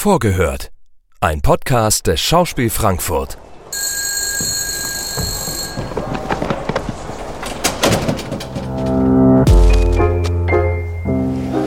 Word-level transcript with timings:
Vorgehört. 0.00 0.70
Ein 1.20 1.40
Podcast 1.40 2.06
des 2.06 2.20
Schauspiel 2.20 2.70
Frankfurt. 2.70 3.36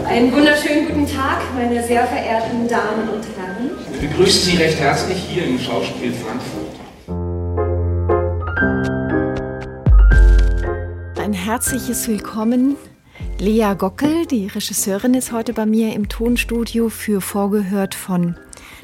Einen 0.07 0.31
wunderschönen 0.31 0.87
guten 0.87 1.05
Tag, 1.05 1.41
meine 1.55 1.85
sehr 1.85 2.07
verehrten 2.07 2.69
Damen 2.69 3.09
und 3.09 3.25
Herren. 3.35 3.71
Wir 3.99 4.07
begrüßen 4.07 4.43
Sie 4.43 4.55
recht 4.55 4.79
herzlich 4.79 5.17
hier 5.17 5.47
im 5.47 5.59
Schauspiel 5.59 6.13
Frankfurt. 6.13 6.79
Ein 11.19 11.33
herzliches 11.33 12.07
Willkommen. 12.07 12.77
Lea 13.41 13.73
Gockel, 13.75 14.27
die 14.27 14.45
Regisseurin, 14.45 15.15
ist 15.15 15.31
heute 15.31 15.53
bei 15.53 15.65
mir 15.65 15.95
im 15.95 16.07
Tonstudio 16.07 16.89
für 16.89 17.21
Vorgehört 17.21 17.95
von 17.95 18.35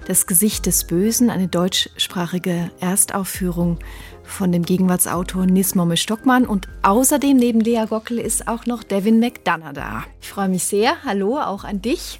Das 0.08 0.26
Gesicht 0.26 0.66
des 0.66 0.88
Bösen, 0.88 1.30
eine 1.30 1.48
deutschsprachige 1.48 2.72
Erstaufführung 2.80 3.78
von 4.24 4.52
dem 4.52 4.64
Gegenwartsautor 4.64 5.46
Nismomme 5.46 5.96
Stockmann. 5.96 6.48
Und 6.48 6.68
außerdem 6.82 7.38
neben 7.38 7.60
Lea 7.60 7.86
Gockel 7.88 8.18
ist 8.18 8.48
auch 8.48 8.66
noch 8.66 8.82
Devin 8.82 9.20
McDonough 9.20 9.74
da. 9.74 10.06
Ich 10.24 10.30
freue 10.30 10.50
mich 10.50 10.64
sehr. 10.64 11.04
Hallo, 11.06 11.38
auch 11.38 11.64
an 11.64 11.84
dich. 11.84 12.20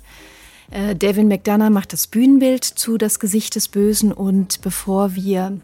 Äh, 0.70 0.96
Devin 0.96 1.30
McDonough 1.30 1.72
macht 1.72 1.92
das 1.92 2.06
Bühnenbild 2.06 2.64
zu 2.64 3.00
Das 3.00 3.20
Gesicht 3.20 3.56
des 3.56 3.68
Bösen. 3.68 4.14
Und 4.14 4.62
bevor 4.62 5.16
wir 5.16 5.60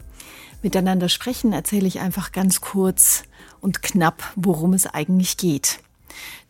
miteinander 0.63 1.07
sprechen, 1.07 1.53
erzähle 1.53 1.85
ich 1.85 1.99
einfach 1.99 2.31
ganz 2.31 2.61
kurz 2.61 3.25
und 3.61 3.83
knapp, 3.83 4.33
worum 4.35 4.73
es 4.73 4.87
eigentlich 4.87 5.37
geht. 5.37 5.77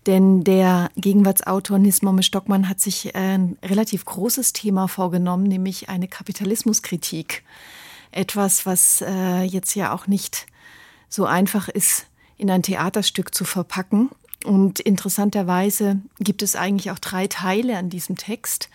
Denn 0.05 0.43
der 0.43 0.89
Gegenwartsautor 0.97 1.79
Nismomme 1.79 2.23
Stockmann 2.23 2.67
hat 2.67 2.81
sich 2.81 3.15
ein 3.15 3.57
relativ 3.63 4.03
großes 4.03 4.51
Thema 4.53 4.87
vorgenommen, 4.87 5.43
nämlich 5.43 5.89
eine 5.89 6.07
Kapitalismuskritik. 6.07 7.43
Etwas, 8.11 8.65
was 8.65 9.01
äh, 9.01 9.43
jetzt 9.43 9.75
ja 9.75 9.93
auch 9.93 10.07
nicht 10.07 10.45
so 11.09 11.25
einfach 11.25 11.69
ist, 11.69 12.07
in 12.37 12.51
ein 12.51 12.63
Theaterstück 12.63 13.33
zu 13.33 13.45
verpacken. 13.45 14.09
Und 14.43 14.79
interessanterweise 14.81 16.01
gibt 16.19 16.41
es 16.41 16.55
eigentlich 16.55 16.91
auch 16.91 16.99
drei 16.99 17.27
Teile 17.27 17.77
an 17.77 17.89
diesem 17.89 18.17
Text, 18.17 18.69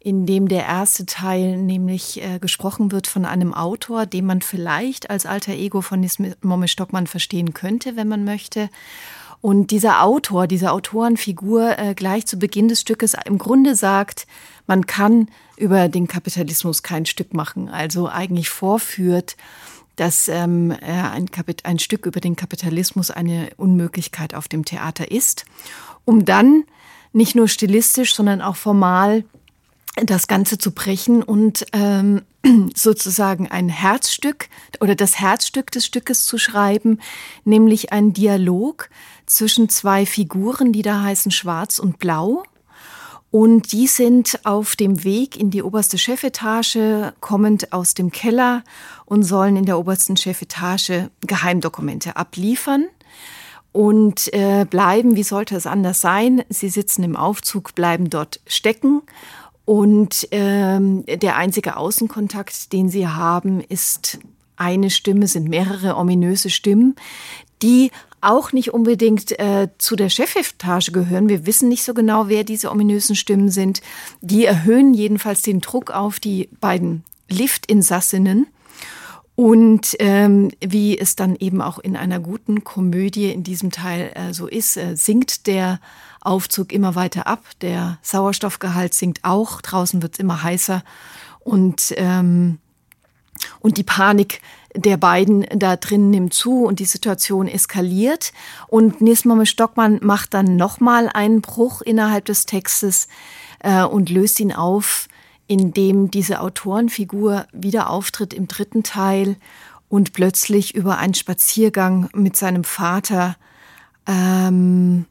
in 0.00 0.26
dem 0.26 0.48
der 0.48 0.64
erste 0.64 1.06
Teil 1.06 1.56
nämlich 1.56 2.22
äh, 2.22 2.38
gesprochen 2.38 2.92
wird 2.92 3.06
von 3.06 3.24
einem 3.24 3.54
Autor, 3.54 4.06
den 4.06 4.26
man 4.26 4.42
vielleicht 4.42 5.10
als 5.10 5.26
alter 5.26 5.52
Ego 5.52 5.80
von 5.80 6.00
Nismomme 6.00 6.68
Stockmann 6.68 7.06
verstehen 7.06 7.54
könnte, 7.54 7.96
wenn 7.96 8.08
man 8.08 8.24
möchte. 8.24 8.70
Und 9.44 9.72
dieser 9.72 10.02
Autor, 10.02 10.46
diese 10.46 10.72
Autorenfigur 10.72 11.78
äh, 11.78 11.92
gleich 11.94 12.24
zu 12.24 12.38
Beginn 12.38 12.68
des 12.68 12.80
Stückes 12.80 13.14
im 13.26 13.36
Grunde 13.36 13.74
sagt, 13.74 14.26
man 14.66 14.86
kann 14.86 15.28
über 15.58 15.90
den 15.90 16.08
Kapitalismus 16.08 16.82
kein 16.82 17.04
Stück 17.04 17.34
machen. 17.34 17.68
Also 17.68 18.08
eigentlich 18.08 18.48
vorführt, 18.48 19.36
dass 19.96 20.28
ähm, 20.28 20.74
ein, 20.80 21.30
Kapit 21.30 21.66
ein 21.66 21.78
Stück 21.78 22.06
über 22.06 22.20
den 22.20 22.36
Kapitalismus 22.36 23.10
eine 23.10 23.50
Unmöglichkeit 23.58 24.34
auf 24.34 24.48
dem 24.48 24.64
Theater 24.64 25.10
ist, 25.10 25.44
um 26.06 26.24
dann 26.24 26.64
nicht 27.12 27.34
nur 27.34 27.46
stilistisch, 27.46 28.14
sondern 28.14 28.40
auch 28.40 28.56
formal 28.56 29.24
das 29.96 30.26
Ganze 30.26 30.58
zu 30.58 30.72
brechen 30.72 31.22
und 31.22 31.66
ähm, 31.72 32.22
sozusagen 32.74 33.50
ein 33.50 33.68
Herzstück 33.68 34.48
oder 34.80 34.94
das 34.94 35.20
Herzstück 35.20 35.70
des 35.70 35.86
Stückes 35.86 36.26
zu 36.26 36.38
schreiben, 36.38 37.00
nämlich 37.44 37.92
ein 37.92 38.12
Dialog 38.12 38.90
zwischen 39.26 39.68
zwei 39.68 40.04
Figuren, 40.04 40.72
die 40.72 40.82
da 40.82 41.02
heißen 41.02 41.30
Schwarz 41.30 41.78
und 41.78 41.98
Blau. 41.98 42.42
Und 43.30 43.72
die 43.72 43.88
sind 43.88 44.40
auf 44.44 44.76
dem 44.76 45.02
Weg 45.02 45.36
in 45.36 45.50
die 45.50 45.62
oberste 45.62 45.98
Chefetage, 45.98 47.12
kommend 47.20 47.72
aus 47.72 47.94
dem 47.94 48.12
Keller 48.12 48.62
und 49.06 49.24
sollen 49.24 49.56
in 49.56 49.64
der 49.64 49.78
obersten 49.78 50.16
Chefetage 50.16 51.10
Geheimdokumente 51.26 52.14
abliefern 52.16 52.86
und 53.72 54.32
äh, 54.32 54.64
bleiben, 54.70 55.16
wie 55.16 55.24
sollte 55.24 55.56
es 55.56 55.66
anders 55.66 56.00
sein? 56.00 56.44
Sie 56.48 56.68
sitzen 56.68 57.02
im 57.02 57.16
Aufzug, 57.16 57.74
bleiben 57.74 58.08
dort 58.08 58.40
stecken 58.46 59.02
und 59.64 60.28
ähm, 60.30 61.04
der 61.06 61.36
einzige 61.36 61.76
Außenkontakt, 61.76 62.72
den 62.72 62.88
sie 62.88 63.08
haben, 63.08 63.60
ist 63.60 64.18
eine 64.56 64.90
Stimme, 64.90 65.26
sind 65.26 65.48
mehrere 65.48 65.96
ominöse 65.96 66.50
Stimmen, 66.50 66.96
die 67.62 67.90
auch 68.20 68.52
nicht 68.52 68.72
unbedingt 68.72 69.38
äh, 69.38 69.68
zu 69.78 69.96
der 69.96 70.08
Chefetage 70.08 70.92
gehören. 70.92 71.28
Wir 71.28 71.46
wissen 71.46 71.68
nicht 71.68 71.82
so 71.82 71.94
genau, 71.94 72.28
wer 72.28 72.44
diese 72.44 72.70
ominösen 72.70 73.16
Stimmen 73.16 73.50
sind. 73.50 73.80
Die 74.20 74.44
erhöhen 74.44 74.94
jedenfalls 74.94 75.42
den 75.42 75.60
Druck 75.60 75.90
auf 75.90 76.20
die 76.20 76.48
beiden 76.60 77.04
Liftinsassinnen. 77.28 78.46
Und 79.36 79.96
ähm, 79.98 80.52
wie 80.64 80.96
es 80.96 81.16
dann 81.16 81.34
eben 81.36 81.60
auch 81.60 81.78
in 81.78 81.96
einer 81.96 82.20
guten 82.20 82.62
Komödie 82.62 83.32
in 83.32 83.42
diesem 83.42 83.72
Teil 83.72 84.12
äh, 84.14 84.32
so 84.32 84.46
ist, 84.46 84.76
äh, 84.76 84.94
sinkt 84.94 85.46
der 85.48 85.80
Aufzug 86.24 86.72
immer 86.72 86.94
weiter 86.94 87.26
ab. 87.26 87.44
Der 87.60 87.98
Sauerstoffgehalt 88.02 88.94
sinkt 88.94 89.20
auch. 89.22 89.60
Draußen 89.60 90.02
wird 90.02 90.14
es 90.14 90.18
immer 90.18 90.42
heißer. 90.42 90.82
Und, 91.40 91.94
ähm, 91.96 92.58
und 93.60 93.76
die 93.76 93.84
Panik 93.84 94.40
der 94.76 94.96
beiden 94.96 95.46
da 95.54 95.76
drin 95.76 96.10
nimmt 96.10 96.34
zu 96.34 96.64
und 96.64 96.80
die 96.80 96.84
Situation 96.84 97.46
eskaliert. 97.46 98.32
Und 98.66 99.00
Nismame 99.00 99.46
Stockmann 99.46 100.00
macht 100.02 100.34
dann 100.34 100.56
nochmal 100.56 101.08
einen 101.12 101.40
Bruch 101.42 101.80
innerhalb 101.80 102.24
des 102.24 102.46
Textes 102.46 103.06
äh, 103.60 103.84
und 103.84 104.10
löst 104.10 104.40
ihn 104.40 104.52
auf, 104.52 105.08
indem 105.46 106.10
diese 106.10 106.40
Autorenfigur 106.40 107.46
wieder 107.52 107.90
auftritt 107.90 108.34
im 108.34 108.48
dritten 108.48 108.82
Teil 108.82 109.36
und 109.88 110.12
plötzlich 110.12 110.74
über 110.74 110.98
einen 110.98 111.14
Spaziergang 111.14 112.08
mit 112.14 112.36
seinem 112.36 112.64
Vater 112.64 113.36
ähm, 114.06 115.06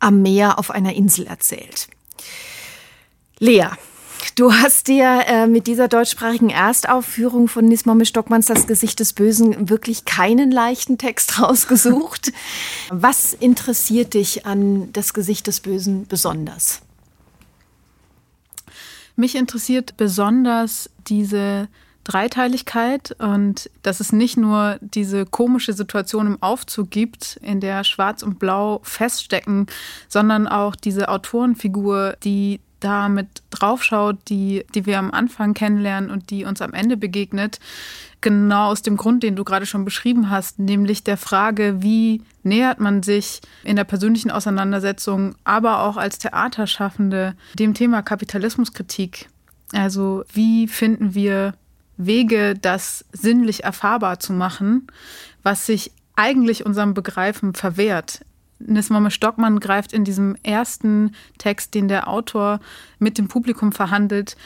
am 0.00 0.22
Meer 0.22 0.58
auf 0.58 0.70
einer 0.70 0.94
Insel 0.94 1.26
erzählt. 1.26 1.88
Lea, 3.38 3.68
Du 4.34 4.52
hast 4.52 4.88
dir 4.88 5.24
äh, 5.26 5.46
mit 5.46 5.66
dieser 5.66 5.88
deutschsprachigen 5.88 6.50
Erstaufführung 6.50 7.48
von 7.48 7.66
Nismomme 7.66 8.06
Stockmanns 8.06 8.46
Das 8.46 8.66
Gesicht 8.66 9.00
des 9.00 9.12
Bösen 9.12 9.68
wirklich 9.68 10.04
keinen 10.04 10.50
leichten 10.50 10.98
Text 10.98 11.38
rausgesucht. 11.40 12.32
Was 12.90 13.32
interessiert 13.34 14.14
dich 14.14 14.46
an 14.46 14.92
Das 14.92 15.14
Gesicht 15.14 15.46
des 15.46 15.60
Bösen 15.60 16.06
besonders? 16.06 16.80
Mich 19.16 19.34
interessiert 19.34 19.96
besonders 19.96 20.90
diese 21.08 21.68
Dreiteiligkeit 22.04 23.14
und 23.18 23.70
dass 23.82 24.00
es 24.00 24.12
nicht 24.12 24.36
nur 24.36 24.78
diese 24.80 25.26
komische 25.26 25.72
Situation 25.72 26.26
im 26.26 26.42
Aufzug 26.42 26.90
gibt, 26.90 27.38
in 27.42 27.60
der 27.60 27.84
Schwarz 27.84 28.22
und 28.22 28.38
Blau 28.38 28.80
feststecken, 28.82 29.66
sondern 30.08 30.48
auch 30.48 30.74
diese 30.76 31.08
Autorenfigur, 31.08 32.16
die 32.24 32.60
da 32.80 33.08
mit 33.08 33.42
draufschaut, 33.50 34.16
die, 34.28 34.64
die 34.74 34.86
wir 34.86 34.98
am 34.98 35.10
Anfang 35.10 35.54
kennenlernen 35.54 36.10
und 36.10 36.30
die 36.30 36.44
uns 36.44 36.62
am 36.62 36.72
Ende 36.72 36.96
begegnet, 36.96 37.60
genau 38.20 38.70
aus 38.70 38.82
dem 38.82 38.96
Grund, 38.96 39.22
den 39.22 39.36
du 39.36 39.44
gerade 39.44 39.66
schon 39.66 39.84
beschrieben 39.84 40.30
hast, 40.30 40.58
nämlich 40.58 41.04
der 41.04 41.16
Frage, 41.16 41.82
wie 41.82 42.22
nähert 42.42 42.80
man 42.80 43.02
sich 43.02 43.40
in 43.64 43.76
der 43.76 43.84
persönlichen 43.84 44.30
Auseinandersetzung, 44.30 45.34
aber 45.44 45.82
auch 45.82 45.96
als 45.96 46.18
Theaterschaffende 46.18 47.34
dem 47.54 47.74
Thema 47.74 48.02
Kapitalismuskritik. 48.02 49.28
Also 49.72 50.24
wie 50.32 50.66
finden 50.66 51.14
wir 51.14 51.54
Wege, 52.06 52.54
das 52.54 53.04
sinnlich 53.12 53.64
erfahrbar 53.64 54.20
zu 54.20 54.32
machen, 54.32 54.86
was 55.42 55.66
sich 55.66 55.92
eigentlich 56.16 56.66
unserem 56.66 56.94
Begreifen 56.94 57.54
verwehrt. 57.54 58.24
Nismame 58.58 59.10
Stockmann 59.10 59.58
greift 59.58 59.92
in 59.92 60.04
diesem 60.04 60.36
ersten 60.42 61.14
Text, 61.38 61.74
den 61.74 61.88
der 61.88 62.08
Autor 62.08 62.60
mit 62.98 63.16
dem 63.16 63.28
Publikum 63.28 63.72
verhandelt, 63.72 64.36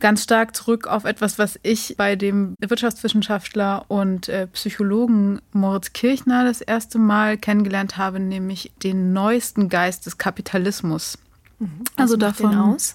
ganz 0.00 0.22
stark 0.22 0.54
zurück 0.54 0.86
auf 0.86 1.04
etwas, 1.04 1.38
was 1.38 1.58
ich 1.62 1.96
bei 1.96 2.14
dem 2.14 2.54
Wirtschaftswissenschaftler 2.60 3.84
und 3.88 4.28
äh, 4.28 4.46
Psychologen 4.48 5.40
Moritz 5.52 5.92
Kirchner 5.92 6.44
das 6.44 6.60
erste 6.60 6.98
Mal 6.98 7.36
kennengelernt 7.36 7.96
habe, 7.96 8.20
nämlich 8.20 8.70
den 8.82 9.12
neuesten 9.12 9.68
Geist 9.68 10.06
des 10.06 10.18
Kapitalismus. 10.18 11.18
Mhm. 11.58 11.82
Also 11.96 12.16
davon, 12.16 12.56
aus? 12.56 12.94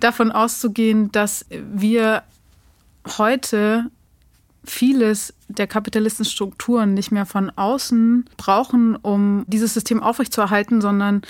davon 0.00 0.32
auszugehen, 0.32 1.12
dass 1.12 1.44
wir 1.50 2.22
heute 3.06 3.90
vieles 4.64 5.34
der 5.48 5.66
kapitalistischen 5.66 6.30
Strukturen 6.30 6.94
nicht 6.94 7.10
mehr 7.10 7.26
von 7.26 7.50
außen 7.50 8.28
brauchen, 8.36 8.96
um 8.96 9.44
dieses 9.46 9.74
System 9.74 10.02
aufrechtzuerhalten, 10.02 10.80
sondern 10.80 11.22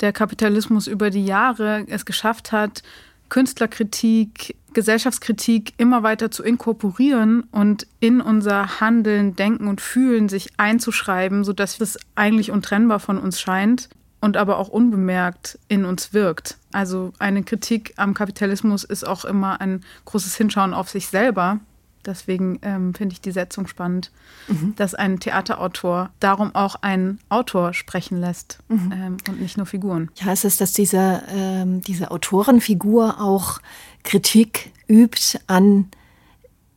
der 0.00 0.12
Kapitalismus 0.12 0.86
über 0.86 1.10
die 1.10 1.24
Jahre 1.24 1.84
es 1.88 2.06
geschafft 2.06 2.52
hat, 2.52 2.82
Künstlerkritik, 3.28 4.56
Gesellschaftskritik 4.72 5.74
immer 5.76 6.02
weiter 6.02 6.30
zu 6.30 6.42
inkorporieren 6.42 7.42
und 7.52 7.86
in 8.00 8.20
unser 8.20 8.80
Handeln, 8.80 9.36
Denken 9.36 9.66
und 9.66 9.80
Fühlen 9.80 10.28
sich 10.28 10.48
einzuschreiben, 10.56 11.44
sodass 11.44 11.80
es 11.80 11.98
eigentlich 12.14 12.50
untrennbar 12.50 13.00
von 13.00 13.18
uns 13.18 13.40
scheint. 13.40 13.90
Und 14.20 14.36
aber 14.36 14.58
auch 14.58 14.68
unbemerkt 14.68 15.58
in 15.68 15.84
uns 15.84 16.12
wirkt. 16.12 16.58
Also 16.72 17.12
eine 17.18 17.42
Kritik 17.42 17.94
am 17.96 18.14
Kapitalismus 18.14 18.84
ist 18.84 19.06
auch 19.06 19.24
immer 19.24 19.60
ein 19.60 19.84
großes 20.04 20.36
Hinschauen 20.36 20.74
auf 20.74 20.88
sich 20.88 21.08
selber. 21.08 21.60
Deswegen 22.06 22.58
ähm, 22.62 22.94
finde 22.94 23.12
ich 23.12 23.20
die 23.20 23.32
Setzung 23.32 23.66
spannend, 23.66 24.10
mhm. 24.46 24.74
dass 24.76 24.94
ein 24.94 25.20
Theaterautor 25.20 26.10
darum 26.20 26.54
auch 26.54 26.76
einen 26.76 27.18
Autor 27.28 27.74
sprechen 27.74 28.18
lässt 28.18 28.60
mhm. 28.68 28.92
ähm, 28.92 29.16
und 29.28 29.40
nicht 29.40 29.56
nur 29.56 29.66
Figuren. 29.66 30.10
Heißt 30.22 30.44
es, 30.44 30.56
dass 30.56 30.72
diese, 30.72 31.22
ähm, 31.28 31.80
diese 31.82 32.10
Autorenfigur 32.10 33.20
auch 33.20 33.60
Kritik 34.04 34.72
übt 34.88 35.38
an 35.48 35.88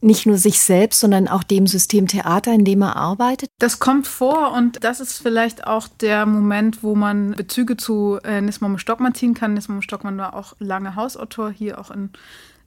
nicht 0.01 0.25
nur 0.25 0.37
sich 0.37 0.59
selbst, 0.59 0.99
sondern 0.99 1.27
auch 1.27 1.43
dem 1.43 1.67
System 1.67 2.07
Theater, 2.07 2.53
in 2.53 2.65
dem 2.65 2.81
er 2.81 2.95
arbeitet? 2.95 3.49
Das 3.59 3.79
kommt 3.79 4.07
vor 4.07 4.51
und 4.53 4.83
das 4.83 4.99
ist 4.99 5.19
vielleicht 5.19 5.67
auch 5.67 5.87
der 5.87 6.25
Moment, 6.25 6.83
wo 6.83 6.95
man 6.95 7.31
Bezüge 7.31 7.77
zu 7.77 8.19
äh, 8.23 8.41
Nismom 8.41 8.77
Stockmann 8.77 9.13
ziehen 9.13 9.33
kann. 9.33 9.53
Nismom 9.53 9.81
Stockmann 9.81 10.17
war 10.17 10.35
auch 10.35 10.55
lange 10.59 10.95
Hausautor 10.95 11.51
hier 11.51 11.79
auch 11.79 11.91
in, 11.91 12.09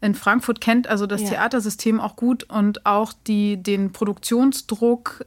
in 0.00 0.14
Frankfurt, 0.14 0.60
kennt 0.60 0.86
also 0.86 1.06
das 1.06 1.22
ja. 1.22 1.30
Theatersystem 1.30 2.00
auch 2.00 2.16
gut 2.16 2.44
und 2.44 2.86
auch 2.86 3.12
die, 3.26 3.62
den 3.62 3.92
Produktionsdruck, 3.92 5.24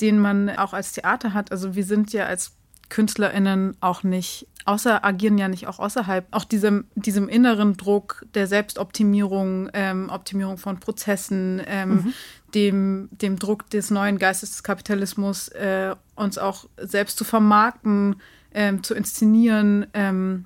den 0.00 0.18
man 0.18 0.50
auch 0.50 0.72
als 0.72 0.92
Theater 0.92 1.34
hat. 1.34 1.50
Also 1.50 1.74
wir 1.74 1.84
sind 1.84 2.12
ja 2.12 2.26
als 2.26 2.52
KünstlerInnen 2.92 3.74
auch 3.80 4.02
nicht 4.02 4.46
außer 4.64 5.02
agieren 5.02 5.38
ja 5.38 5.48
nicht 5.48 5.66
auch 5.66 5.78
außerhalb, 5.78 6.26
auch 6.30 6.44
diesem, 6.44 6.84
diesem 6.94 7.28
inneren 7.28 7.76
Druck 7.76 8.26
der 8.34 8.46
Selbstoptimierung, 8.46 9.70
ähm, 9.72 10.10
Optimierung 10.10 10.58
von 10.58 10.78
Prozessen, 10.78 11.62
ähm, 11.66 11.88
mhm. 11.88 12.12
dem, 12.54 13.08
dem 13.10 13.38
Druck 13.38 13.70
des 13.70 13.90
neuen 13.90 14.18
Geistes 14.18 14.50
des 14.50 14.62
Kapitalismus, 14.62 15.48
äh, 15.48 15.96
uns 16.14 16.36
auch 16.36 16.66
selbst 16.76 17.16
zu 17.18 17.24
vermarkten, 17.24 18.16
ähm, 18.52 18.82
zu 18.82 18.94
inszenieren. 18.94 19.86
Ähm, 19.94 20.44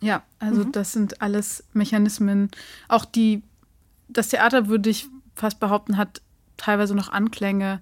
ja, 0.00 0.22
also 0.38 0.64
mhm. 0.64 0.72
das 0.72 0.92
sind 0.92 1.22
alles 1.22 1.64
Mechanismen. 1.72 2.50
Auch 2.86 3.06
die, 3.06 3.42
das 4.08 4.28
Theater, 4.28 4.68
würde 4.68 4.90
ich 4.90 5.08
fast 5.34 5.58
behaupten, 5.58 5.96
hat 5.96 6.20
teilweise 6.58 6.94
noch 6.94 7.08
Anklänge 7.10 7.80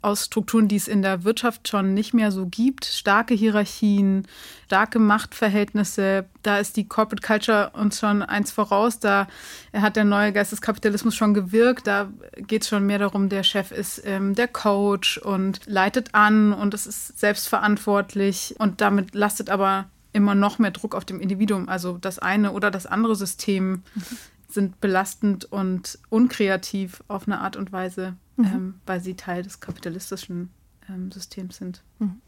aus 0.00 0.26
Strukturen, 0.26 0.68
die 0.68 0.76
es 0.76 0.88
in 0.88 1.02
der 1.02 1.24
Wirtschaft 1.24 1.68
schon 1.68 1.94
nicht 1.94 2.14
mehr 2.14 2.30
so 2.30 2.46
gibt. 2.46 2.84
Starke 2.84 3.34
Hierarchien, 3.34 4.26
starke 4.66 4.98
Machtverhältnisse. 4.98 6.26
Da 6.42 6.58
ist 6.58 6.76
die 6.76 6.86
Corporate 6.86 7.26
Culture 7.26 7.70
uns 7.74 7.98
schon 7.98 8.22
eins 8.22 8.52
voraus. 8.52 9.00
Da 9.00 9.26
hat 9.72 9.96
der 9.96 10.04
neue 10.04 10.32
Geist 10.32 10.52
des 10.52 10.60
Kapitalismus 10.60 11.14
schon 11.14 11.34
gewirkt. 11.34 11.86
Da 11.86 12.08
geht 12.36 12.62
es 12.62 12.68
schon 12.68 12.86
mehr 12.86 12.98
darum, 12.98 13.28
der 13.28 13.42
Chef 13.42 13.72
ist 13.72 14.02
ähm, 14.04 14.34
der 14.34 14.48
Coach 14.48 15.18
und 15.18 15.60
leitet 15.66 16.14
an 16.14 16.52
und 16.52 16.74
es 16.74 16.86
ist 16.86 17.18
selbstverantwortlich. 17.18 18.54
Und 18.58 18.80
damit 18.80 19.14
lastet 19.14 19.50
aber 19.50 19.86
immer 20.12 20.34
noch 20.34 20.58
mehr 20.58 20.70
Druck 20.70 20.94
auf 20.94 21.04
dem 21.04 21.20
Individuum. 21.20 21.68
Also 21.68 21.98
das 21.98 22.18
eine 22.18 22.52
oder 22.52 22.70
das 22.70 22.86
andere 22.86 23.16
System 23.16 23.82
mhm. 23.94 24.04
Sind 24.48 24.80
belastend 24.80 25.44
und 25.44 25.98
unkreativ 26.08 27.02
auf 27.08 27.26
eine 27.26 27.40
Art 27.40 27.56
und 27.56 27.70
Weise 27.72 28.16
mhm. 28.38 28.44
ähm, 28.46 28.74
weil 28.86 29.00
sie 29.00 29.14
Teil 29.14 29.42
des 29.42 29.60
kapitalistischen 29.60 30.50
ähm, 30.88 31.10
Systems 31.12 31.58
sind. 31.58 31.82
Mhm. 31.98 32.20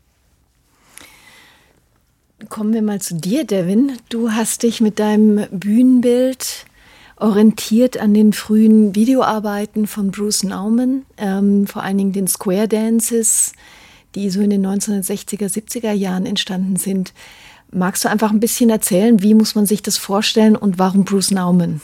Kommen 2.49 2.72
wir 2.72 2.82
mal 2.82 3.00
zu 3.00 3.17
dir, 3.17 3.44
Devin. 3.44 3.99
Du 4.08 4.32
hast 4.32 4.62
dich 4.62 4.81
mit 4.81 4.99
deinem 4.99 5.46
Bühnenbild 5.50 6.67
orientiert 7.17 7.99
an 7.99 8.14
den 8.14 8.32
frühen 8.32 8.94
Videoarbeiten 8.94 9.87
von 9.87 10.11
Bruce 10.11 10.43
Nauman, 10.43 11.05
ähm, 11.19 11.67
vor 11.67 11.82
allen 11.82 11.99
Dingen 11.99 12.12
den 12.12 12.28
Square 12.28 12.67
Dances, 12.67 13.52
die 14.14 14.31
so 14.31 14.40
in 14.40 14.49
den 14.49 14.67
1960er, 14.67 15.52
70er 15.52 15.93
Jahren 15.93 16.25
entstanden 16.25 16.76
sind. 16.76 17.12
Magst 17.70 18.05
du 18.05 18.08
einfach 18.08 18.31
ein 18.31 18.40
bisschen 18.40 18.70
erzählen, 18.70 19.22
wie 19.22 19.34
muss 19.34 19.55
man 19.55 19.67
sich 19.67 19.82
das 19.82 19.99
vorstellen 19.99 20.56
und 20.56 20.78
warum 20.78 21.05
Bruce 21.05 21.32
Nauman? 21.32 21.82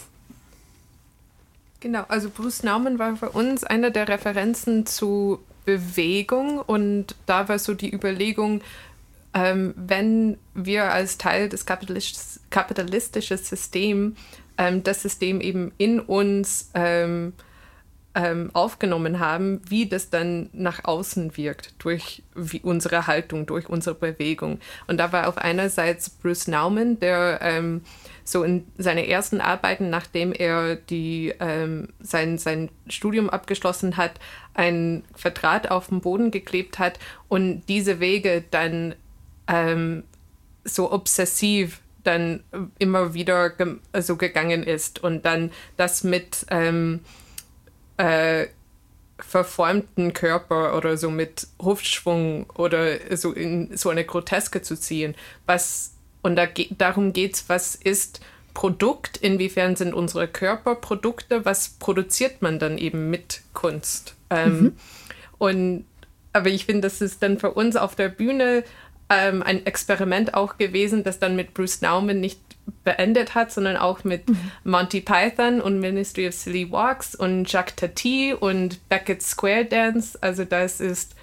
Genau, 1.86 2.02
also 2.08 2.30
Bruce 2.30 2.64
Nauman 2.64 2.98
war 2.98 3.14
für 3.14 3.30
uns 3.30 3.62
einer 3.62 3.92
der 3.92 4.08
Referenzen 4.08 4.86
zu 4.86 5.38
Bewegung 5.64 6.58
und 6.58 7.14
da 7.26 7.48
war 7.48 7.60
so 7.60 7.74
die 7.74 7.94
Überlegung, 7.94 8.60
ähm, 9.32 9.72
wenn 9.76 10.36
wir 10.52 10.90
als 10.90 11.16
Teil 11.16 11.48
des 11.48 11.64
kapitalistisch, 11.64 12.40
kapitalistischen 12.50 13.38
Systems 13.38 14.18
ähm, 14.58 14.82
das 14.82 15.00
System 15.00 15.40
eben 15.40 15.70
in 15.78 16.00
uns 16.00 16.72
ähm, 16.74 17.34
ähm, 18.16 18.50
aufgenommen 18.52 19.20
haben, 19.20 19.60
wie 19.68 19.88
das 19.88 20.10
dann 20.10 20.50
nach 20.52 20.84
außen 20.86 21.36
wirkt 21.36 21.74
durch 21.78 22.24
wie 22.34 22.62
unsere 22.62 23.06
Haltung, 23.06 23.46
durch 23.46 23.68
unsere 23.68 23.94
Bewegung. 23.94 24.58
Und 24.88 24.96
da 24.96 25.12
war 25.12 25.28
auf 25.28 25.38
einerseits 25.38 26.10
Bruce 26.10 26.48
Nauman, 26.48 26.98
der 26.98 27.38
ähm, 27.42 27.82
so 28.26 28.42
in 28.42 28.66
seine 28.76 29.08
ersten 29.08 29.40
Arbeiten, 29.40 29.88
nachdem 29.88 30.32
er 30.32 30.74
die, 30.74 31.32
ähm, 31.38 31.88
sein, 32.00 32.38
sein 32.38 32.70
Studium 32.88 33.30
abgeschlossen 33.30 33.96
hat, 33.96 34.18
einen 34.52 35.04
Vertrag 35.14 35.70
auf 35.70 35.88
den 35.88 36.00
Boden 36.00 36.32
geklebt 36.32 36.78
hat 36.78 36.98
und 37.28 37.62
diese 37.68 38.00
Wege 38.00 38.44
dann 38.50 38.96
ähm, 39.46 40.02
so 40.64 40.92
obsessiv 40.92 41.80
dann 42.02 42.42
immer 42.78 43.14
wieder 43.14 43.50
ge 43.50 43.76
so 44.00 44.16
gegangen 44.16 44.62
ist 44.62 45.02
und 45.02 45.24
dann 45.24 45.52
das 45.76 46.04
mit 46.04 46.46
ähm, 46.50 47.00
äh, 47.96 48.46
verformten 49.18 50.12
Körper 50.12 50.76
oder 50.76 50.96
so 50.96 51.10
mit 51.10 51.48
Hufschwung 51.60 52.50
oder 52.54 53.16
so 53.16 53.32
in 53.32 53.76
so 53.76 53.90
eine 53.90 54.04
Groteske 54.04 54.62
zu 54.62 54.76
ziehen, 54.76 55.14
was 55.46 55.95
und 56.26 56.36
da 56.36 56.46
ge 56.46 56.68
darum 56.76 57.12
geht 57.12 57.34
es, 57.34 57.48
was 57.48 57.74
ist 57.74 58.20
Produkt, 58.52 59.16
inwiefern 59.18 59.76
sind 59.76 59.94
unsere 59.94 60.28
Körper 60.28 60.74
Produkte, 60.74 61.44
was 61.44 61.70
produziert 61.78 62.42
man 62.42 62.58
dann 62.58 62.78
eben 62.78 63.10
mit 63.10 63.42
Kunst. 63.52 64.14
Ähm, 64.30 64.60
mhm. 64.60 64.72
Und 65.38 65.84
aber 66.32 66.48
ich 66.50 66.66
finde, 66.66 66.82
das 66.82 67.00
ist 67.00 67.22
dann 67.22 67.38
für 67.38 67.52
uns 67.52 67.76
auf 67.76 67.94
der 67.94 68.08
Bühne 68.08 68.64
ähm, 69.08 69.42
ein 69.42 69.64
Experiment 69.64 70.34
auch 70.34 70.58
gewesen, 70.58 71.04
das 71.04 71.18
dann 71.18 71.36
mit 71.36 71.54
Bruce 71.54 71.80
Nauman 71.80 72.20
nicht 72.20 72.40
beendet 72.84 73.34
hat, 73.34 73.52
sondern 73.52 73.76
auch 73.76 74.04
mit 74.04 74.28
mhm. 74.28 74.50
Monty 74.64 75.00
Python 75.00 75.60
und 75.60 75.80
Ministry 75.80 76.28
of 76.28 76.34
Silly 76.34 76.70
Walks 76.70 77.14
und 77.14 77.50
Jacques 77.50 77.76
Tati 77.76 78.34
und 78.34 78.86
Beckett's 78.88 79.30
Square 79.30 79.66
Dance. 79.66 80.18
Also 80.20 80.44
das 80.44 80.80
ist 80.80 81.14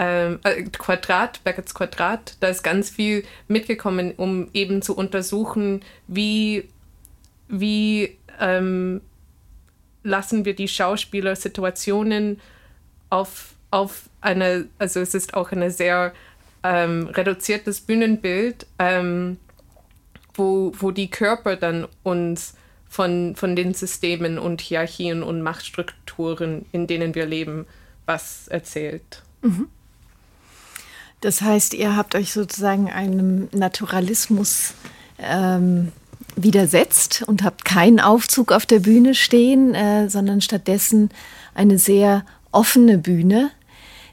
ähm, 0.00 0.40
äh, 0.44 0.62
Quadrat, 0.62 1.44
Beckett's 1.44 1.74
Quadrat, 1.74 2.36
da 2.40 2.48
ist 2.48 2.62
ganz 2.62 2.88
viel 2.88 3.22
mitgekommen, 3.48 4.14
um 4.16 4.48
eben 4.54 4.80
zu 4.80 4.96
untersuchen, 4.96 5.82
wie, 6.06 6.70
wie 7.48 8.16
ähm, 8.40 9.02
lassen 10.02 10.46
wir 10.46 10.56
die 10.56 10.68
Schauspieler 10.68 11.36
Situationen 11.36 12.40
auf, 13.10 13.52
auf 13.70 14.08
eine, 14.22 14.68
also 14.78 15.00
es 15.00 15.12
ist 15.12 15.34
auch 15.34 15.52
ein 15.52 15.70
sehr 15.70 16.14
ähm, 16.62 17.08
reduziertes 17.08 17.82
Bühnenbild, 17.82 18.66
ähm, 18.78 19.36
wo, 20.32 20.72
wo 20.78 20.92
die 20.92 21.10
Körper 21.10 21.56
dann 21.56 21.86
uns 22.02 22.54
von, 22.88 23.36
von 23.36 23.54
den 23.54 23.74
Systemen 23.74 24.38
und 24.38 24.62
Hierarchien 24.62 25.22
und 25.22 25.42
Machtstrukturen, 25.42 26.64
in 26.72 26.86
denen 26.86 27.14
wir 27.14 27.26
leben, 27.26 27.66
was 28.06 28.48
erzählt. 28.48 29.22
Mhm. 29.42 29.68
Das 31.20 31.42
heißt, 31.42 31.74
ihr 31.74 31.96
habt 31.96 32.14
euch 32.14 32.32
sozusagen 32.32 32.90
einem 32.90 33.48
Naturalismus 33.52 34.74
ähm, 35.18 35.92
widersetzt 36.36 37.24
und 37.26 37.44
habt 37.44 37.64
keinen 37.64 38.00
Aufzug 38.00 38.52
auf 38.52 38.64
der 38.64 38.80
Bühne 38.80 39.14
stehen, 39.14 39.74
äh, 39.74 40.08
sondern 40.08 40.40
stattdessen 40.40 41.10
eine 41.54 41.78
sehr 41.78 42.24
offene 42.52 42.96
Bühne, 42.96 43.50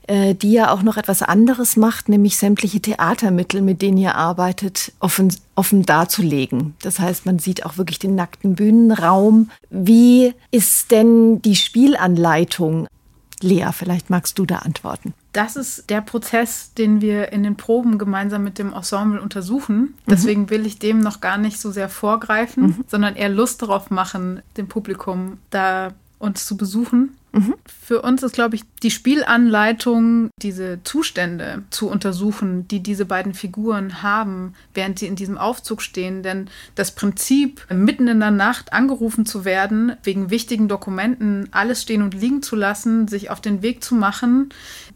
äh, 0.08 0.36
die 0.36 0.52
ja 0.52 0.72
auch 0.72 0.82
noch 0.82 0.98
etwas 0.98 1.22
anderes 1.22 1.78
macht, 1.78 2.10
nämlich 2.10 2.38
sämtliche 2.38 2.82
Theatermittel, 2.82 3.62
mit 3.62 3.82
denen 3.82 3.98
ihr 3.98 4.16
arbeitet, 4.16 4.92
offen, 5.00 5.34
offen 5.56 5.84
darzulegen. 5.84 6.76
Das 6.82 7.00
heißt, 7.00 7.26
man 7.26 7.40
sieht 7.40 7.66
auch 7.66 7.78
wirklich 7.78 8.00
den 8.00 8.16
nackten 8.16 8.56
Bühnenraum. 8.56 9.50
Wie 9.70 10.34
ist 10.52 10.92
denn 10.92 11.42
die 11.42 11.56
Spielanleitung? 11.56 12.88
Lea, 13.42 13.70
vielleicht 13.72 14.10
magst 14.10 14.40
du 14.40 14.46
da 14.46 14.58
antworten 14.58 15.14
das 15.34 15.56
ist 15.56 15.90
der 15.90 16.02
Prozess, 16.02 16.74
den 16.74 17.02
wir 17.02 17.32
in 17.32 17.44
den 17.44 17.58
Proben 17.58 17.98
gemeinsam 17.98 18.44
mit 18.44 18.58
dem 18.58 18.74
Ensemble 18.74 19.22
untersuchen. 19.22 19.80
Mhm. 19.80 19.94
Deswegen 20.10 20.50
will 20.50 20.66
ich 20.66 20.80
dem 20.80 21.00
noch 21.00 21.22
gar 21.22 21.38
nicht 21.38 21.60
so 21.60 21.72
sehr 21.72 21.90
vorgreifen, 21.90 22.64
mhm. 22.64 22.86
sondern 22.88 23.16
eher 23.16 23.30
Lust 23.30 23.62
darauf 23.62 23.90
machen, 23.90 24.42
dem 24.58 24.68
Publikum 24.68 25.38
da 25.50 25.94
uns 26.20 26.46
zu 26.46 26.58
besuchen 26.58 27.12
Mhm. 27.32 27.56
Für 27.66 28.02
uns 28.02 28.24
ist, 28.24 28.34
glaube 28.34 28.56
ich, 28.56 28.64
die 28.84 28.92
Spielanleitung, 28.92 30.30
diese 30.42 30.80
Zustände 30.84 31.64
zu 31.70 31.90
untersuchen, 31.90 32.68
die 32.68 32.82
diese 32.82 33.06
beiden 33.06 33.34
Figuren 33.34 34.02
haben, 34.02 34.54
während 34.74 35.00
sie 35.00 35.08
in 35.08 35.16
diesem 35.16 35.38
Aufzug 35.38 35.82
stehen. 35.82 36.24
Denn 36.24 36.50
das 36.76 36.96
Prinzip, 36.96 37.66
mitten 37.74 38.08
in 38.08 38.20
der 38.20 38.32
Nacht 38.32 38.74
angerufen 38.74 39.26
zu 39.26 39.46
werden, 39.46 39.96
wegen 40.04 40.30
wichtigen 40.30 40.68
Dokumenten 40.68 41.50
alles 41.52 41.82
stehen 41.82 42.02
und 42.02 42.14
liegen 42.14 42.42
zu 42.42 42.56
lassen, 42.56 43.08
sich 43.08 43.30
auf 43.30 43.42
den 43.42 43.62
Weg 43.62 43.84
zu 43.84 43.96
machen, 43.96 44.50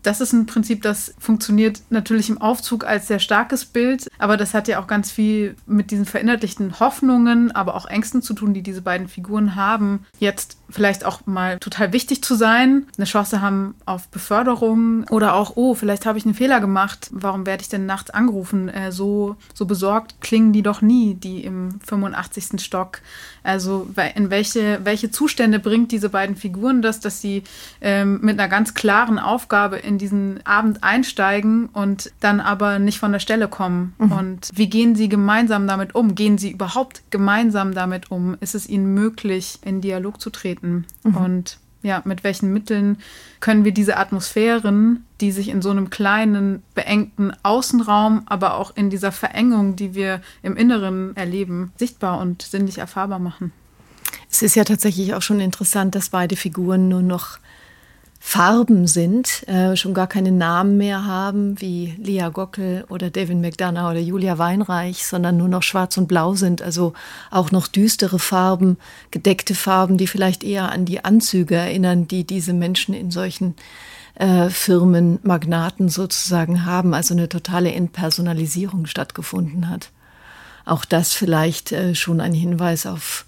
das 0.03 0.19
ist 0.19 0.33
ein 0.33 0.47
Prinzip, 0.47 0.81
das 0.81 1.13
funktioniert 1.19 1.81
natürlich 1.89 2.29
im 2.29 2.39
Aufzug 2.39 2.85
als 2.85 3.07
sehr 3.07 3.19
starkes 3.19 3.65
Bild, 3.65 4.07
aber 4.17 4.35
das 4.35 4.53
hat 4.53 4.67
ja 4.67 4.79
auch 4.79 4.87
ganz 4.87 5.11
viel 5.11 5.55
mit 5.67 5.91
diesen 5.91 6.05
verinnerlichten 6.05 6.79
Hoffnungen, 6.79 7.51
aber 7.51 7.75
auch 7.75 7.85
Ängsten 7.85 8.21
zu 8.21 8.33
tun, 8.33 8.53
die 8.53 8.63
diese 8.63 8.81
beiden 8.81 9.07
Figuren 9.07 9.55
haben. 9.55 10.05
Jetzt 10.17 10.57
vielleicht 10.69 11.05
auch 11.05 11.25
mal 11.27 11.59
total 11.59 11.93
wichtig 11.93 12.20
zu 12.21 12.35
sein, 12.35 12.87
eine 12.97 13.05
Chance 13.05 13.41
haben 13.41 13.75
auf 13.85 14.07
Beförderung 14.09 15.05
oder 15.09 15.35
auch, 15.35 15.53
oh, 15.55 15.73
vielleicht 15.73 16.05
habe 16.05 16.17
ich 16.17 16.25
einen 16.25 16.33
Fehler 16.33 16.59
gemacht, 16.59 17.09
warum 17.11 17.45
werde 17.45 17.61
ich 17.61 17.69
denn 17.69 17.85
nachts 17.85 18.09
angerufen? 18.09 18.69
Äh, 18.69 18.91
so, 18.91 19.35
so 19.53 19.65
besorgt 19.65 20.21
klingen 20.21 20.53
die 20.53 20.61
doch 20.61 20.81
nie, 20.81 21.15
die 21.15 21.43
im 21.43 21.79
85. 21.85 22.61
Stock. 22.61 23.01
Also 23.43 23.87
in 24.15 24.29
welche, 24.29 24.81
welche 24.83 25.09
Zustände 25.09 25.59
bringt 25.59 25.91
diese 25.91 26.09
beiden 26.09 26.35
Figuren 26.35 26.81
das, 26.81 26.99
dass 26.99 27.21
sie 27.21 27.43
ähm, 27.81 28.19
mit 28.21 28.39
einer 28.39 28.47
ganz 28.47 28.73
klaren 28.73 29.17
Aufgabe 29.17 29.77
in 29.77 29.97
diesen 29.97 30.45
Abend 30.45 30.83
einsteigen 30.83 31.67
und 31.67 32.11
dann 32.19 32.39
aber 32.39 32.77
nicht 32.77 32.99
von 32.99 33.11
der 33.11 33.19
Stelle 33.19 33.47
kommen? 33.47 33.95
Mhm. 33.97 34.11
Und 34.11 34.49
wie 34.53 34.69
gehen 34.69 34.95
sie 34.95 35.09
gemeinsam 35.09 35.65
damit 35.67 35.95
um? 35.95 36.13
Gehen 36.13 36.37
sie 36.37 36.51
überhaupt 36.51 37.01
gemeinsam 37.09 37.73
damit 37.73 38.11
um? 38.11 38.37
Ist 38.41 38.53
es 38.53 38.69
ihnen 38.69 38.93
möglich, 38.93 39.59
in 39.63 39.81
Dialog 39.81 40.21
zu 40.21 40.29
treten? 40.29 40.85
Mhm. 41.03 41.17
Und 41.17 41.57
ja, 41.83 42.01
mit 42.05 42.23
welchen 42.23 42.53
Mitteln 42.53 42.97
können 43.39 43.65
wir 43.65 43.71
diese 43.71 43.97
Atmosphären, 43.97 45.05
die 45.19 45.31
sich 45.31 45.49
in 45.49 45.61
so 45.61 45.69
einem 45.69 45.89
kleinen, 45.89 46.63
beengten 46.75 47.33
Außenraum, 47.43 48.23
aber 48.25 48.55
auch 48.55 48.75
in 48.75 48.89
dieser 48.89 49.11
Verengung, 49.11 49.75
die 49.75 49.95
wir 49.95 50.21
im 50.43 50.55
Inneren 50.57 51.15
erleben, 51.15 51.71
sichtbar 51.77 52.19
und 52.19 52.41
sinnlich 52.41 52.77
erfahrbar 52.77 53.19
machen? 53.19 53.51
Es 54.29 54.41
ist 54.41 54.55
ja 54.55 54.63
tatsächlich 54.63 55.13
auch 55.13 55.21
schon 55.21 55.39
interessant, 55.39 55.95
dass 55.95 56.09
beide 56.09 56.35
Figuren 56.35 56.87
nur 56.87 57.01
noch 57.01 57.39
Farben 58.23 58.85
sind, 58.85 59.45
äh, 59.47 59.75
schon 59.75 59.95
gar 59.95 60.05
keine 60.05 60.31
Namen 60.31 60.77
mehr 60.77 61.05
haben, 61.05 61.59
wie 61.59 61.95
Lea 61.97 62.29
Gockel 62.31 62.85
oder 62.87 63.09
David 63.09 63.41
McDonough 63.41 63.89
oder 63.89 63.99
Julia 63.99 64.37
Weinreich, 64.37 65.07
sondern 65.07 65.37
nur 65.37 65.47
noch 65.47 65.63
schwarz 65.63 65.97
und 65.97 66.07
blau 66.07 66.35
sind, 66.35 66.61
also 66.61 66.93
auch 67.31 67.51
noch 67.51 67.67
düstere 67.67 68.19
Farben, 68.19 68.77
gedeckte 69.09 69.55
Farben, 69.55 69.97
die 69.97 70.05
vielleicht 70.05 70.43
eher 70.43 70.71
an 70.71 70.85
die 70.85 71.03
Anzüge 71.03 71.55
erinnern, 71.55 72.07
die 72.07 72.23
diese 72.23 72.53
Menschen 72.53 72.93
in 72.93 73.09
solchen 73.09 73.55
äh, 74.13 74.51
Firmen, 74.51 75.17
Magnaten 75.23 75.89
sozusagen 75.89 76.63
haben, 76.63 76.93
also 76.93 77.15
eine 77.15 77.27
totale 77.27 77.71
Entpersonalisierung 77.71 78.85
stattgefunden 78.85 79.67
hat. 79.67 79.89
Auch 80.63 80.85
das 80.85 81.11
vielleicht 81.11 81.71
äh, 81.71 81.95
schon 81.95 82.21
ein 82.21 82.33
Hinweis 82.33 82.85
auf 82.85 83.25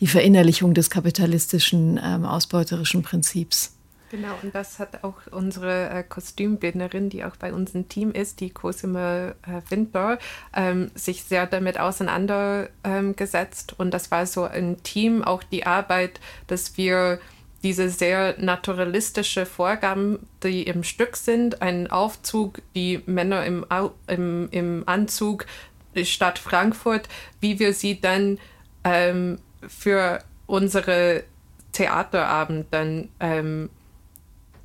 die 0.00 0.08
Verinnerlichung 0.08 0.74
des 0.74 0.90
kapitalistischen 0.90 1.98
ähm, 2.02 2.24
ausbeuterischen 2.24 3.02
Prinzips. 3.02 3.72
Genau, 4.12 4.34
und 4.42 4.54
das 4.54 4.78
hat 4.78 5.04
auch 5.04 5.14
unsere 5.30 5.88
äh, 5.88 6.02
Kostümbildnerin, 6.02 7.08
die 7.08 7.24
auch 7.24 7.34
bei 7.36 7.50
uns 7.50 7.74
im 7.74 7.88
Team 7.88 8.12
ist, 8.12 8.40
die 8.40 8.50
Cosime 8.50 9.34
äh, 9.40 9.62
Windber, 9.70 10.18
ähm, 10.54 10.90
sich 10.94 11.24
sehr 11.24 11.46
damit 11.46 11.80
auseinandergesetzt. 11.80 13.70
Ähm, 13.72 13.76
und 13.78 13.94
das 13.94 14.10
war 14.10 14.26
so 14.26 14.44
ein 14.44 14.82
Team, 14.82 15.24
auch 15.24 15.42
die 15.42 15.64
Arbeit, 15.64 16.20
dass 16.46 16.76
wir 16.76 17.20
diese 17.62 17.88
sehr 17.88 18.34
naturalistische 18.38 19.46
Vorgaben, 19.46 20.18
die 20.42 20.64
im 20.64 20.84
Stück 20.84 21.16
sind, 21.16 21.62
einen 21.62 21.86
Aufzug, 21.86 22.60
die 22.74 23.02
Männer 23.06 23.46
im, 23.46 23.64
im, 24.08 24.48
im 24.50 24.82
Anzug, 24.84 25.46
die 25.94 26.04
Stadt 26.04 26.38
Frankfurt, 26.38 27.08
wie 27.40 27.58
wir 27.58 27.72
sie 27.72 27.98
dann 27.98 28.38
ähm, 28.84 29.38
für 29.66 30.18
unsere 30.46 31.24
Theaterabend 31.72 32.66
dann 32.72 33.08
ähm, 33.18 33.70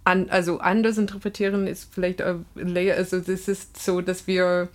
an, 0.08 0.30
also 0.30 0.60
anders 0.60 0.98
interpretieren 0.98 1.68
ist 1.68 1.94
vielleicht 1.94 2.22
äh, 2.22 2.36
also 2.92 3.20
das 3.20 3.48
ist 3.50 3.84
so, 3.84 4.00
dass 4.00 4.26
wir, 4.26 4.70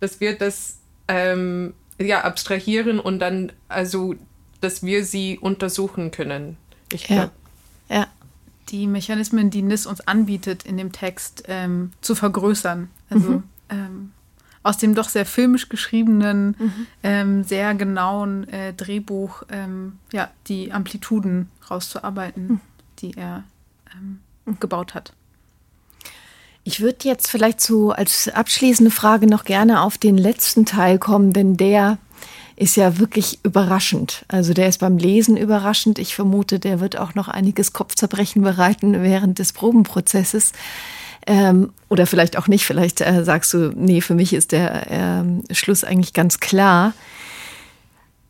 dass 0.00 0.20
wir 0.20 0.36
das 0.36 0.76
ähm, 1.08 1.72
ja 1.98 2.24
abstrahieren 2.24 3.00
und 3.00 3.20
dann 3.20 3.52
also, 3.68 4.14
dass 4.60 4.82
wir 4.82 5.04
sie 5.06 5.38
untersuchen 5.38 6.10
können. 6.10 6.58
Ich 6.92 7.04
glaube. 7.04 7.30
Ja. 7.88 7.96
ja. 7.96 8.06
Die 8.68 8.86
Mechanismen, 8.86 9.50
die 9.50 9.62
NIS 9.62 9.86
uns 9.86 10.02
anbietet, 10.02 10.64
in 10.64 10.76
dem 10.76 10.92
Text 10.92 11.44
ähm, 11.48 11.92
zu 12.02 12.14
vergrößern. 12.14 12.88
Also 13.08 13.30
mhm. 13.30 13.42
ähm, 13.70 14.12
aus 14.62 14.76
dem 14.76 14.94
doch 14.94 15.08
sehr 15.08 15.24
filmisch 15.24 15.70
geschriebenen, 15.70 16.54
mhm. 16.58 16.86
ähm, 17.02 17.44
sehr 17.44 17.74
genauen 17.74 18.46
äh, 18.48 18.74
Drehbuch 18.74 19.42
ähm, 19.50 19.98
ja, 20.12 20.30
die 20.46 20.70
Amplituden 20.70 21.48
rauszuarbeiten, 21.68 22.46
mhm. 22.46 22.60
die 23.00 23.16
er 23.16 23.44
ähm, 23.92 24.20
gebaut 24.58 24.94
hat. 24.94 25.12
Ich 26.64 26.80
würde 26.80 26.98
jetzt 27.02 27.28
vielleicht 27.28 27.60
so 27.60 27.90
als 27.90 28.28
abschließende 28.28 28.90
Frage 28.90 29.26
noch 29.26 29.44
gerne 29.44 29.82
auf 29.82 29.96
den 29.96 30.18
letzten 30.18 30.66
Teil 30.66 30.98
kommen, 30.98 31.32
denn 31.32 31.56
der 31.56 31.98
ist 32.56 32.76
ja 32.76 32.98
wirklich 32.98 33.38
überraschend. 33.42 34.26
Also 34.28 34.52
der 34.52 34.68
ist 34.68 34.80
beim 34.80 34.98
Lesen 34.98 35.38
überraschend. 35.38 35.98
Ich 35.98 36.14
vermute, 36.14 36.58
der 36.58 36.80
wird 36.80 36.98
auch 36.98 37.14
noch 37.14 37.28
einiges 37.28 37.72
Kopfzerbrechen 37.72 38.42
bereiten 38.42 39.02
während 39.02 39.38
des 39.38 39.54
Probenprozesses. 39.54 40.52
Ähm, 41.26 41.72
oder 41.88 42.06
vielleicht 42.06 42.36
auch 42.36 42.48
nicht. 42.48 42.66
Vielleicht 42.66 43.00
äh, 43.00 43.24
sagst 43.24 43.54
du, 43.54 43.72
nee, 43.74 44.02
für 44.02 44.14
mich 44.14 44.34
ist 44.34 44.52
der 44.52 44.90
äh, 44.90 45.54
Schluss 45.54 45.84
eigentlich 45.84 46.12
ganz 46.12 46.38
klar. 46.38 46.92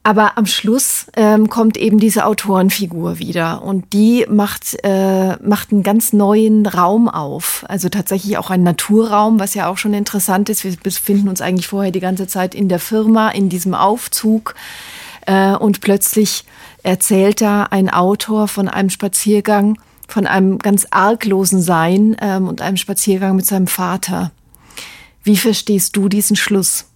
Aber 0.02 0.38
am 0.38 0.46
Schluss 0.46 1.06
ähm, 1.14 1.50
kommt 1.50 1.76
eben 1.76 1.98
diese 1.98 2.24
Autorenfigur 2.24 3.18
wieder 3.18 3.62
und 3.62 3.92
die 3.92 4.24
macht, 4.30 4.78
äh, 4.82 5.36
macht 5.42 5.72
einen 5.72 5.82
ganz 5.82 6.14
neuen 6.14 6.64
Raum 6.64 7.08
auf. 7.08 7.66
Also 7.68 7.90
tatsächlich 7.90 8.38
auch 8.38 8.48
ein 8.48 8.62
Naturraum, 8.62 9.38
was 9.38 9.52
ja 9.52 9.68
auch 9.68 9.76
schon 9.76 9.92
interessant 9.92 10.48
ist. 10.48 10.64
Wir 10.64 10.74
befinden 10.82 11.28
uns 11.28 11.42
eigentlich 11.42 11.68
vorher 11.68 11.92
die 11.92 12.00
ganze 12.00 12.26
Zeit 12.26 12.54
in 12.54 12.70
der 12.70 12.78
Firma, 12.78 13.28
in 13.28 13.50
diesem 13.50 13.74
Aufzug. 13.74 14.54
Äh, 15.26 15.54
und 15.54 15.82
plötzlich 15.82 16.44
erzählt 16.82 17.42
da 17.42 17.64
ein 17.64 17.90
Autor 17.90 18.48
von 18.48 18.68
einem 18.68 18.88
Spaziergang, 18.88 19.78
von 20.08 20.26
einem 20.26 20.58
ganz 20.58 20.86
arglosen 20.90 21.60
Sein 21.60 22.16
ähm, 22.22 22.48
und 22.48 22.62
einem 22.62 22.78
Spaziergang 22.78 23.36
mit 23.36 23.44
seinem 23.44 23.66
Vater. 23.66 24.32
Wie 25.22 25.36
verstehst 25.36 25.94
du 25.94 26.08
diesen 26.08 26.36
Schluss? 26.36 26.89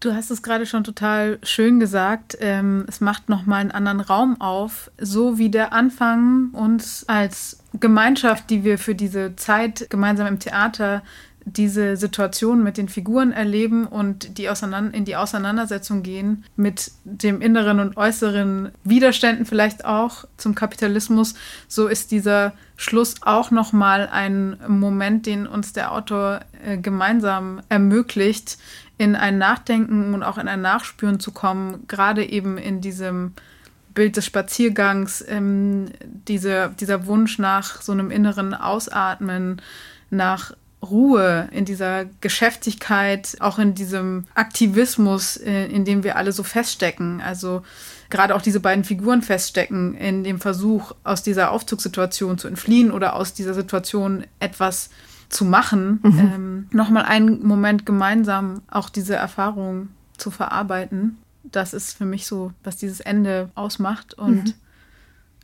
Du 0.00 0.14
hast 0.14 0.30
es 0.30 0.42
gerade 0.42 0.64
schon 0.64 0.82
total 0.82 1.38
schön 1.42 1.78
gesagt. 1.78 2.36
Ähm, 2.40 2.86
es 2.88 3.02
macht 3.02 3.28
nochmal 3.28 3.60
einen 3.60 3.70
anderen 3.70 4.00
Raum 4.00 4.40
auf, 4.40 4.90
so 4.98 5.36
wie 5.36 5.50
der 5.50 5.74
Anfang 5.74 6.48
uns 6.52 7.04
als 7.06 7.58
Gemeinschaft, 7.78 8.48
die 8.48 8.64
wir 8.64 8.78
für 8.78 8.94
diese 8.94 9.36
Zeit 9.36 9.88
gemeinsam 9.90 10.26
im 10.26 10.38
Theater 10.38 11.02
diese 11.44 11.96
Situation 11.96 12.62
mit 12.62 12.76
den 12.76 12.88
Figuren 12.88 13.32
erleben 13.32 13.86
und 13.86 14.38
die 14.38 14.48
in 14.92 15.04
die 15.04 15.16
Auseinandersetzung 15.16 16.02
gehen 16.02 16.44
mit 16.56 16.92
dem 17.04 17.40
inneren 17.40 17.80
und 17.80 17.96
äußeren 17.96 18.70
Widerständen 18.84 19.46
vielleicht 19.46 19.84
auch 19.84 20.24
zum 20.36 20.54
Kapitalismus, 20.54 21.34
so 21.66 21.88
ist 21.88 22.10
dieser 22.10 22.52
Schluss 22.76 23.16
auch 23.22 23.50
nochmal 23.50 24.08
ein 24.10 24.58
Moment, 24.66 25.26
den 25.26 25.46
uns 25.46 25.72
der 25.72 25.92
Autor 25.92 26.40
äh, 26.64 26.78
gemeinsam 26.78 27.60
ermöglicht, 27.68 28.58
in 29.00 29.16
ein 29.16 29.38
Nachdenken 29.38 30.12
und 30.12 30.22
auch 30.22 30.36
in 30.36 30.46
ein 30.46 30.60
Nachspüren 30.60 31.20
zu 31.20 31.32
kommen, 31.32 31.86
gerade 31.88 32.22
eben 32.22 32.58
in 32.58 32.82
diesem 32.82 33.32
Bild 33.94 34.18
des 34.18 34.26
Spaziergangs, 34.26 35.24
ähm, 35.26 35.86
diese, 36.04 36.74
dieser 36.78 37.06
Wunsch 37.06 37.38
nach 37.38 37.80
so 37.80 37.92
einem 37.92 38.10
inneren 38.10 38.52
Ausatmen, 38.52 39.62
nach 40.10 40.52
Ruhe, 40.82 41.48
in 41.50 41.64
dieser 41.64 42.04
Geschäftigkeit, 42.20 43.38
auch 43.40 43.58
in 43.58 43.74
diesem 43.74 44.26
Aktivismus, 44.34 45.38
in, 45.38 45.70
in 45.70 45.84
dem 45.86 46.04
wir 46.04 46.16
alle 46.16 46.32
so 46.32 46.42
feststecken. 46.42 47.22
Also 47.22 47.62
gerade 48.10 48.34
auch 48.34 48.42
diese 48.42 48.60
beiden 48.60 48.84
Figuren 48.84 49.22
feststecken 49.22 49.94
in 49.94 50.24
dem 50.24 50.40
Versuch, 50.40 50.92
aus 51.04 51.22
dieser 51.22 51.52
Aufzugssituation 51.52 52.36
zu 52.36 52.48
entfliehen 52.48 52.90
oder 52.90 53.16
aus 53.16 53.32
dieser 53.32 53.54
Situation 53.54 54.24
etwas 54.40 54.90
zu 55.30 55.44
machen, 55.44 56.00
mhm. 56.02 56.18
ähm, 56.18 56.66
nochmal 56.72 57.04
einen 57.04 57.46
Moment 57.46 57.86
gemeinsam 57.86 58.62
auch 58.70 58.90
diese 58.90 59.14
Erfahrung 59.14 59.88
zu 60.18 60.30
verarbeiten. 60.30 61.16
Das 61.44 61.72
ist 61.72 61.96
für 61.96 62.04
mich 62.04 62.26
so, 62.26 62.52
was 62.62 62.76
dieses 62.76 63.00
Ende 63.00 63.48
ausmacht 63.54 64.14
und 64.14 64.44
mhm. 64.44 64.54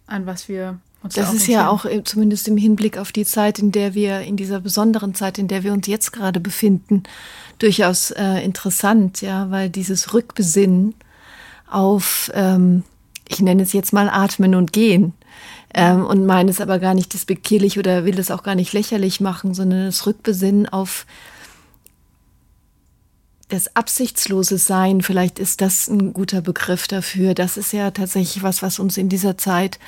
an 0.06 0.26
was 0.26 0.48
wir 0.48 0.78
uns 1.02 1.14
Das 1.14 1.32
ist 1.32 1.46
ja 1.46 1.68
auch 1.68 1.84
äh, 1.84 2.02
zumindest 2.04 2.48
im 2.48 2.56
Hinblick 2.56 2.98
auf 2.98 3.12
die 3.12 3.24
Zeit, 3.24 3.58
in 3.58 3.72
der 3.72 3.94
wir, 3.94 4.20
in 4.20 4.36
dieser 4.36 4.60
besonderen 4.60 5.14
Zeit, 5.14 5.38
in 5.38 5.48
der 5.48 5.62
wir 5.62 5.72
uns 5.72 5.86
jetzt 5.86 6.12
gerade 6.12 6.40
befinden, 6.40 7.04
durchaus 7.58 8.10
äh, 8.10 8.44
interessant, 8.44 9.22
ja, 9.22 9.50
weil 9.50 9.70
dieses 9.70 10.12
Rückbesinnen 10.12 10.94
auf, 11.70 12.30
ähm, 12.34 12.82
ich 13.28 13.40
nenne 13.40 13.62
es 13.62 13.72
jetzt 13.72 13.92
mal 13.92 14.08
Atmen 14.08 14.54
und 14.54 14.72
Gehen, 14.72 15.14
ähm, 15.76 16.06
und 16.06 16.24
meine 16.24 16.50
es 16.50 16.62
aber 16.62 16.78
gar 16.78 16.94
nicht 16.94 17.12
despektierlich 17.12 17.78
oder 17.78 18.06
will 18.06 18.18
es 18.18 18.30
auch 18.30 18.42
gar 18.42 18.54
nicht 18.54 18.72
lächerlich 18.72 19.20
machen, 19.20 19.52
sondern 19.52 19.84
das 19.84 20.06
Rückbesinnen 20.06 20.66
auf 20.66 21.04
das 23.48 23.76
absichtslose 23.76 24.56
Sein, 24.56 25.02
vielleicht 25.02 25.38
ist 25.38 25.60
das 25.60 25.86
ein 25.86 26.14
guter 26.14 26.40
Begriff 26.40 26.88
dafür. 26.88 27.34
Das 27.34 27.58
ist 27.58 27.74
ja 27.74 27.90
tatsächlich 27.90 28.42
was, 28.42 28.62
was 28.62 28.78
uns 28.78 28.96
in 28.96 29.10
dieser 29.10 29.36
Zeit 29.36 29.78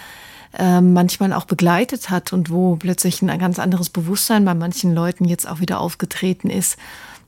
äh, 0.59 0.83
manchmal 0.83 1.33
auch 1.33 1.47
begleitet 1.47 2.11
hat 2.11 2.35
und 2.35 2.51
wo 2.51 2.77
plötzlich 2.77 3.23
ein 3.23 3.39
ganz 3.39 3.59
anderes 3.59 3.89
Bewusstsein 3.89 4.45
bei 4.45 4.55
manchen 4.55 4.95
Leuten 4.95 5.25
jetzt 5.25 5.49
auch 5.49 5.61
wieder 5.61 5.81
aufgetreten 5.81 6.51
ist, 6.51 6.77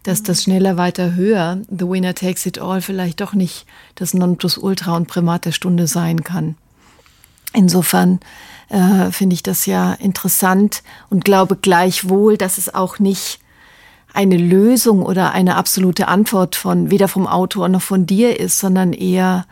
dass 0.02 0.22
das 0.22 0.42
schneller, 0.42 0.76
weiter, 0.76 1.14
höher, 1.14 1.58
the 1.70 1.88
winner 1.88 2.14
takes 2.14 2.44
it 2.44 2.60
all, 2.60 2.82
vielleicht 2.82 3.22
doch 3.22 3.32
nicht 3.32 3.64
das 3.94 4.12
Nonplusultra 4.12 4.96
und 4.96 5.08
Primat 5.08 5.46
der 5.46 5.52
Stunde 5.52 5.86
sein 5.86 6.22
kann. 6.24 6.56
Insofern 7.52 8.20
äh, 8.68 9.10
finde 9.10 9.34
ich 9.34 9.42
das 9.42 9.66
ja 9.66 9.94
interessant 9.94 10.82
und 11.08 11.24
glaube 11.24 11.56
gleichwohl, 11.56 12.36
dass 12.36 12.58
es 12.58 12.72
auch 12.72 12.98
nicht 12.98 13.40
eine 14.12 14.36
Lösung 14.36 15.02
oder 15.02 15.32
eine 15.32 15.56
absolute 15.56 16.08
Antwort 16.08 16.56
von 16.56 16.90
weder 16.90 17.08
vom 17.08 17.26
Autor 17.26 17.68
noch 17.68 17.82
von 17.82 18.06
dir 18.06 18.38
ist, 18.38 18.58
sondern 18.58 18.92
eher 18.92 19.46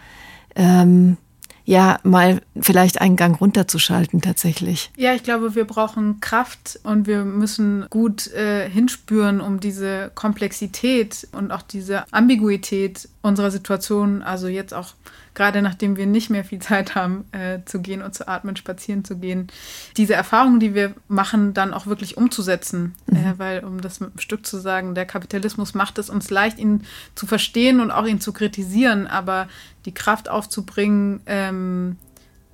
ähm, 0.57 1.17
ja 1.65 1.99
mal 2.03 2.41
vielleicht 2.59 3.01
einen 3.01 3.17
Gang 3.17 3.39
runterzuschalten 3.39 4.23
tatsächlich. 4.23 4.91
Ja, 4.97 5.13
ich 5.15 5.23
glaube, 5.23 5.55
wir 5.55 5.67
brauchen 5.67 6.19
Kraft 6.21 6.81
und 6.83 7.07
wir 7.07 7.25
müssen 7.25 7.87
gut 7.91 8.27
äh, 8.29 8.69
hinspüren, 8.71 9.41
um 9.41 9.61
diese 9.61 10.11
Komplexität 10.15 11.29
und 11.33 11.53
auch 11.53 11.63
diese 11.63 12.11
Ambiguität 12.11 13.09
unserer 13.21 13.51
Situation, 13.51 14.23
also 14.23 14.49
jetzt 14.49 14.73
auch 14.73 14.95
gerade 15.35 15.63
nachdem 15.63 15.97
wir 15.97 16.07
nicht 16.07 16.31
mehr 16.31 16.45
viel 16.45 16.59
Zeit 16.59 16.95
haben, 16.95 17.25
äh, 17.33 17.61
zu 17.65 17.81
gehen 17.81 18.03
und 18.03 18.15
zu 18.15 18.29
atmen, 18.29 18.57
spazieren 18.57 19.05
zu 19.05 19.17
gehen, 19.17 19.49
diese 19.97 20.15
Erfahrungen, 20.15 20.61
die 20.61 20.75
wir 20.75 20.95
machen, 21.09 21.55
dann 21.55 21.75
auch 21.75 21.87
wirklich 21.87 22.17
umzusetzen. 22.17 22.95
Mhm. 23.07 23.17
Äh, 23.17 23.39
weil, 23.39 23.65
um 23.65 23.81
das 23.81 24.01
mit 24.01 24.11
einem 24.11 24.19
Stück 24.19 24.47
zu 24.47 24.59
sagen, 24.59 24.95
der 24.95 25.07
Kapitalismus 25.07 25.75
macht 25.75 25.99
es 25.99 26.11
uns 26.11 26.31
leicht, 26.31 26.59
ihn 26.59 26.85
zu 27.15 27.27
verstehen 27.27 27.81
und 27.81 27.91
auch 27.91 28.07
ihn 28.07 28.21
zu 28.21 28.33
kritisieren, 28.33 29.07
aber 29.07 29.49
die 29.85 29.95
Kraft 29.95 30.29
aufzubringen, 30.29 31.21
ähm, 31.27 31.97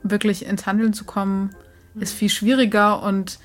wirklich 0.02 0.46
ins 0.46 0.66
Handeln 0.66 0.92
zu 0.92 1.04
kommen, 1.04 1.54
mhm. 1.94 2.02
ist 2.02 2.12
viel 2.12 2.28
schwieriger 2.28 3.02
und 3.02 3.38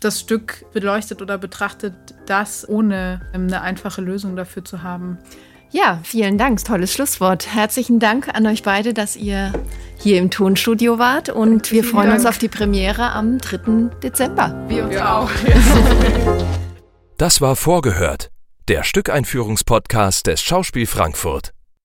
das 0.00 0.20
Stück 0.20 0.64
beleuchtet 0.72 1.20
oder 1.22 1.38
betrachtet 1.38 1.94
das, 2.26 2.68
ohne 2.68 3.20
ähm, 3.34 3.46
eine 3.46 3.60
einfache 3.60 4.00
Lösung 4.00 4.34
dafür 4.36 4.64
zu 4.64 4.82
haben. 4.82 5.18
Ja, 5.72 6.00
vielen 6.02 6.36
Dank. 6.36 6.64
Tolles 6.64 6.92
Schlusswort. 6.92 7.54
Herzlichen 7.54 8.00
Dank 8.00 8.28
an 8.28 8.46
euch 8.46 8.62
beide, 8.62 8.92
dass 8.92 9.14
ihr 9.14 9.52
hier 9.98 10.18
im 10.18 10.30
Tonstudio 10.30 10.98
wart 10.98 11.28
und 11.28 11.70
wir 11.70 11.84
freuen 11.84 12.08
Dank. 12.08 12.18
uns 12.18 12.26
auf 12.26 12.38
die 12.38 12.48
Premiere 12.48 13.12
am 13.12 13.38
3. 13.38 13.90
Dezember. 14.02 14.64
Wir 14.68 14.84
uns 14.84 14.94
ja. 14.94 15.20
auch. 15.20 15.30
Das 17.18 17.40
war 17.40 17.54
Vorgehört, 17.54 18.30
der 18.68 18.82
Stückeinführungspodcast 18.82 20.26
des 20.26 20.40
Schauspiel 20.40 20.86
Frankfurt. 20.86 21.52